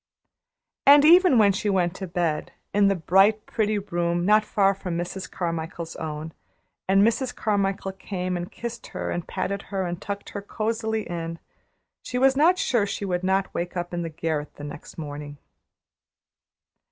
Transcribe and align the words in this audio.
And 0.87 1.05
even 1.05 1.37
when 1.37 1.51
she 1.51 1.69
went 1.69 1.93
to 1.97 2.07
bed, 2.07 2.53
in 2.73 2.87
the 2.87 2.95
bright, 2.95 3.45
pretty 3.45 3.77
room 3.77 4.25
not 4.25 4.43
far 4.43 4.73
from 4.73 4.97
Mrs. 4.97 5.29
Carmichael's 5.29 5.95
own, 5.97 6.33
and 6.89 7.03
Mrs. 7.03 7.35
Carmichael 7.35 7.91
came 7.91 8.35
and 8.35 8.51
kissed 8.51 8.87
her 8.97 9.11
and 9.11 9.27
patted 9.27 9.61
her 9.69 9.85
and 9.85 10.01
tucked 10.01 10.29
her 10.31 10.39
in 10.41 10.47
cozily, 10.47 11.37
she 12.01 12.17
was 12.17 12.35
not 12.35 12.57
sure 12.57 12.81
that 12.85 12.87
she 12.87 13.05
would 13.05 13.23
not 13.23 13.53
wake 13.53 13.77
up 13.77 13.93
in 13.93 14.01
the 14.01 14.09
garret 14.09 14.59
in 14.59 14.69
the 14.69 14.95
morning. 14.97 15.37